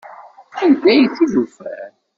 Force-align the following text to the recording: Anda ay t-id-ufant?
Anda 0.63 0.87
ay 0.93 1.03
t-id-ufant? 1.15 1.95